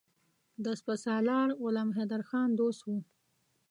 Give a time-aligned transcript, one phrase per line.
[0.63, 2.97] د سپه سالار غلام حیدرخان دوست وو.